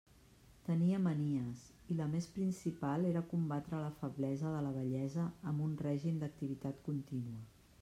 Tenia 0.67 0.99
manies, 1.07 1.65
i 1.95 1.97
la 1.99 2.07
més 2.13 2.29
principal 2.37 3.05
era 3.11 3.23
combatre 3.35 3.83
la 3.83 3.93
feblesa 4.01 4.55
de 4.55 4.65
la 4.69 4.73
vellesa 4.81 5.29
amb 5.53 5.67
un 5.69 5.79
règim 5.87 6.21
d'activitat 6.25 6.85
contínua. 6.91 7.41